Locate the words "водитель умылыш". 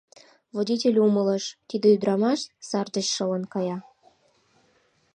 0.55-1.45